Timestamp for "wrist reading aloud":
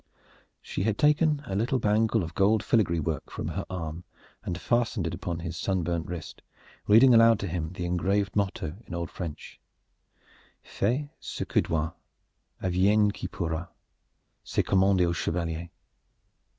6.07-7.37